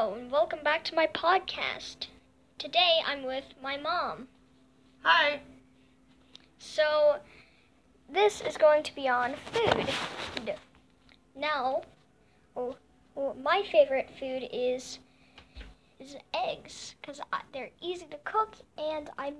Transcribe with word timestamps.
Hello, 0.00 0.14
and 0.14 0.30
welcome 0.30 0.60
back 0.62 0.84
to 0.84 0.94
my 0.94 1.08
podcast. 1.08 2.06
Today 2.56 3.00
I'm 3.04 3.24
with 3.24 3.46
my 3.60 3.76
mom. 3.76 4.28
Hi. 5.02 5.40
So, 6.56 7.16
this 8.08 8.40
is 8.40 8.56
going 8.56 8.84
to 8.84 8.94
be 8.94 9.08
on 9.08 9.34
food. 9.50 9.90
Now, 11.34 11.82
oh, 12.56 12.76
oh, 13.16 13.34
my 13.42 13.64
favorite 13.72 14.08
food 14.20 14.48
is 14.52 15.00
is 15.98 16.14
eggs 16.32 16.94
because 17.00 17.20
they're 17.52 17.70
easy 17.82 18.06
to 18.06 18.18
cook 18.24 18.54
and 18.78 19.10
I'm 19.18 19.34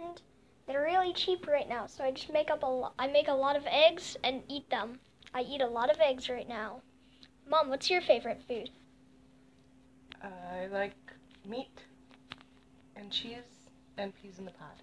and 0.00 0.22
they're 0.68 0.84
really 0.84 1.12
cheap 1.12 1.48
right 1.48 1.68
now. 1.68 1.88
So 1.88 2.04
I 2.04 2.12
just 2.12 2.32
make 2.32 2.48
up 2.48 2.62
a 2.62 2.66
lot. 2.66 2.94
I 2.96 3.08
make 3.08 3.26
a 3.26 3.32
lot 3.32 3.56
of 3.56 3.66
eggs 3.66 4.16
and 4.22 4.44
eat 4.48 4.70
them. 4.70 5.00
I 5.34 5.40
eat 5.40 5.62
a 5.62 5.66
lot 5.66 5.90
of 5.90 5.98
eggs 5.98 6.28
right 6.28 6.48
now. 6.48 6.82
Mom, 7.50 7.70
what's 7.70 7.90
your 7.90 8.00
favorite 8.00 8.40
food? 8.46 8.70
I 10.24 10.66
like 10.72 10.96
meat 11.46 11.82
and 12.96 13.10
cheese 13.10 13.68
and 13.98 14.12
peas 14.14 14.38
in 14.38 14.46
the 14.46 14.52
pod. 14.52 14.82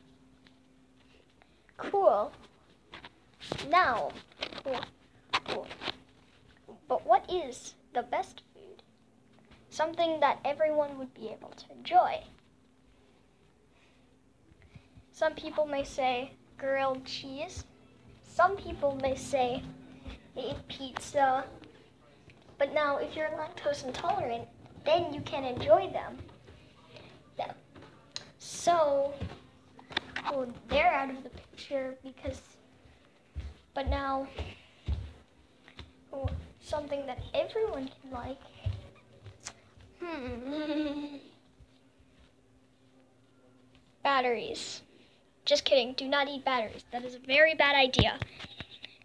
Cool. 1.78 2.32
Now, 3.70 4.12
cool, 4.64 4.80
cool. 5.48 5.68
But 6.88 7.06
what 7.08 7.28
is 7.32 7.74
the 7.94 8.04
best 8.04 8.44
food? 8.54 8.84
Something 9.70 10.20
that 10.20 10.40
everyone 10.46 10.98
would 11.00 11.14
be 11.14 11.30
able 11.30 11.50
to 11.50 11.72
enjoy. 11.76 12.24
Some 15.12 15.34
people 15.34 15.66
may 15.66 15.84
say 15.84 16.34
grilled 16.58 17.06
cheese. 17.06 17.64
Some 18.24 18.56
people 18.58 18.98
may 19.02 19.16
say 19.16 19.64
a 20.38 20.56
pizza. 20.68 21.46
But 22.58 22.74
now, 22.74 22.98
if 22.98 23.16
you're 23.16 23.30
lactose 23.30 23.86
intolerant, 23.86 24.48
then 24.86 25.14
you 25.14 25.22
can 25.22 25.44
enjoy 25.44 25.90
them. 25.92 26.18
So, 28.44 29.14
well, 30.26 30.48
they're 30.68 30.92
out 30.92 31.10
of 31.10 31.24
the 31.24 31.30
picture 31.30 31.96
because, 32.04 32.42
but 33.74 33.88
now, 33.88 34.28
well, 36.12 36.30
something 36.60 37.06
that 37.06 37.20
everyone 37.34 37.90
can 38.02 38.12
like. 38.12 38.38
Hmm. 40.00 41.16
Batteries. 44.04 44.82
Just 45.46 45.64
kidding. 45.66 45.94
Do 45.94 46.08
not 46.08 46.28
eat 46.28 46.44
batteries. 46.44 46.86
That 46.92 47.04
is 47.04 47.16
a 47.16 47.20
very 47.20 47.56
bad 47.56 47.76
idea. 47.76 48.20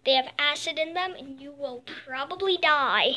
They 0.05 0.13
have 0.13 0.27
acid 0.37 0.77
in 0.77 0.93
them 0.93 1.13
and 1.17 1.39
you 1.39 1.51
will 1.51 1.83
probably 2.05 2.57
die. 2.57 3.13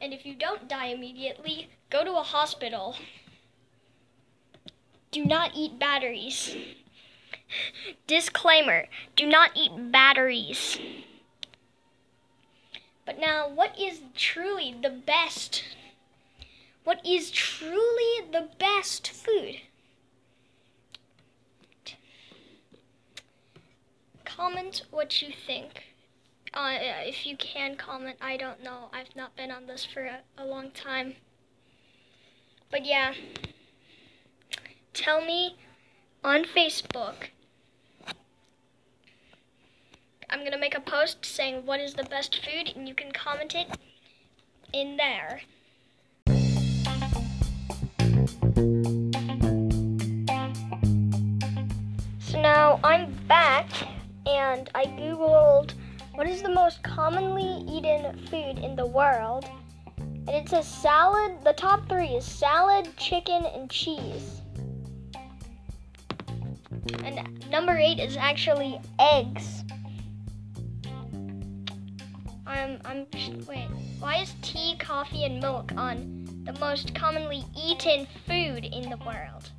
And 0.00 0.12
if 0.12 0.26
you 0.26 0.34
don't 0.34 0.68
die 0.68 0.86
immediately, 0.86 1.68
go 1.90 2.04
to 2.04 2.12
a 2.12 2.22
hospital. 2.22 2.96
Do 5.10 5.24
not 5.24 5.52
eat 5.54 5.78
batteries. 5.78 6.56
Disclaimer 8.06 8.86
do 9.16 9.26
not 9.26 9.52
eat 9.54 9.70
batteries. 9.92 10.78
But 13.06 13.20
now, 13.20 13.48
what 13.48 13.78
is 13.78 14.00
truly 14.14 14.74
the 14.80 14.90
best? 14.90 15.62
What 16.84 17.04
is 17.06 17.30
truly 17.30 18.28
the 18.30 18.48
best 18.58 19.10
food? 19.10 19.56
Comment 24.24 24.82
what 24.90 25.22
you 25.22 25.32
think. 25.46 25.93
Uh, 26.56 26.78
if 26.80 27.26
you 27.26 27.36
can 27.36 27.74
comment, 27.74 28.16
I 28.20 28.36
don't 28.36 28.62
know. 28.62 28.88
I've 28.92 29.16
not 29.16 29.34
been 29.34 29.50
on 29.50 29.66
this 29.66 29.84
for 29.84 30.04
a, 30.04 30.20
a 30.38 30.44
long 30.44 30.70
time. 30.70 31.14
But 32.70 32.86
yeah, 32.86 33.12
tell 34.92 35.24
me 35.24 35.56
on 36.22 36.44
Facebook. 36.44 37.30
I'm 40.30 40.40
going 40.40 40.52
to 40.52 40.58
make 40.58 40.76
a 40.76 40.80
post 40.80 41.24
saying 41.26 41.66
what 41.66 41.80
is 41.80 41.94
the 41.94 42.04
best 42.04 42.44
food, 42.44 42.72
and 42.76 42.88
you 42.88 42.94
can 42.94 43.10
comment 43.10 43.54
it 43.56 43.66
in 44.72 44.96
there. 44.96 45.42
So 52.20 52.40
now 52.40 52.78
I'm 52.84 53.12
back, 53.26 53.68
and 54.24 54.70
I 54.72 54.86
googled 54.86 55.74
what 56.14 56.28
is 56.28 56.42
the 56.42 56.48
most 56.48 56.82
commonly 56.82 57.64
eaten 57.68 58.16
food 58.26 58.58
in 58.58 58.76
the 58.76 58.86
world? 58.86 59.44
And 59.98 60.30
it 60.30 60.48
says 60.48 60.66
salad. 60.66 61.42
The 61.44 61.52
top 61.52 61.88
three 61.88 62.08
is 62.08 62.24
salad, 62.24 62.88
chicken, 62.96 63.44
and 63.44 63.68
cheese. 63.68 64.40
And 67.02 67.50
number 67.50 67.76
eight 67.76 67.98
is 67.98 68.16
actually 68.16 68.80
eggs. 68.98 69.64
I'm, 72.46 72.80
I'm, 72.84 73.06
wait, 73.46 73.68
why 73.98 74.16
is 74.16 74.34
tea, 74.42 74.76
coffee, 74.78 75.24
and 75.24 75.40
milk 75.40 75.72
on 75.76 76.42
the 76.44 76.52
most 76.60 76.94
commonly 76.94 77.44
eaten 77.56 78.06
food 78.26 78.64
in 78.64 78.90
the 78.90 78.98
world? 78.98 79.50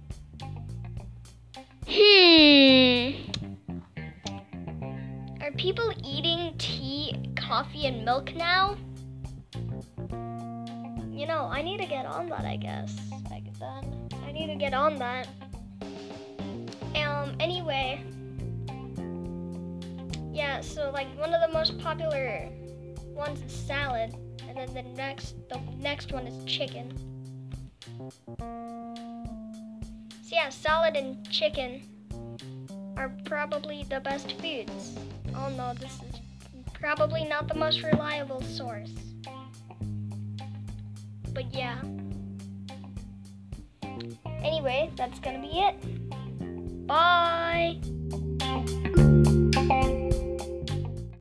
Hmm. 1.88 3.26
Are 5.42 5.52
people 5.52 5.92
eating 6.04 6.45
coffee, 7.48 7.86
and 7.86 8.04
milk 8.04 8.34
now? 8.36 8.76
You 11.12 11.28
know, 11.28 11.48
I 11.52 11.62
need 11.62 11.80
to 11.80 11.86
get 11.86 12.06
on 12.06 12.28
that, 12.30 12.46
I 12.46 12.58
guess. 12.58 12.96
Then. 13.58 14.10
I 14.26 14.34
need 14.34 14.48
to 14.48 14.56
get 14.56 14.74
on 14.74 14.98
that. 14.98 15.30
Um, 16.96 17.36
anyway. 17.40 18.04
Yeah, 20.34 20.60
so 20.60 20.92
like 20.92 21.08
one 21.18 21.34
of 21.34 21.40
the 21.40 21.54
most 21.54 21.80
popular 21.80 22.50
ones 23.14 23.42
is 23.42 23.54
salad, 23.54 24.14
and 24.46 24.58
then 24.58 24.74
the 24.74 24.84
next 24.98 25.36
the 25.48 25.62
next 25.80 26.12
one 26.12 26.28
is 26.28 26.44
chicken. 26.44 26.92
So 30.22 30.32
yeah, 30.34 30.50
salad 30.50 30.98
and 30.98 31.26
chicken 31.30 31.82
are 32.98 33.16
probably 33.24 33.86
the 33.88 34.02
best 34.02 34.34
foods. 34.42 34.98
Oh 35.34 35.48
no, 35.50 35.74
this 35.76 35.94
is 36.02 36.25
probably 36.86 37.26
not 37.26 37.48
the 37.48 37.56
most 37.56 37.82
reliable 37.82 38.40
source. 38.44 38.92
But 41.34 41.52
yeah. 41.52 41.82
Anyway, 44.44 44.92
that's 44.96 45.18
gonna 45.20 45.42
be 45.42 45.62
it. 45.62 46.86
Bye! 46.86 47.82